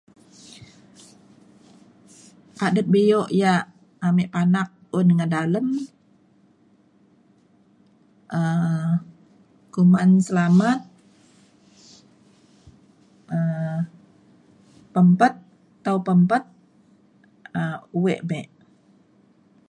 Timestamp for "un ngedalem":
4.97-5.67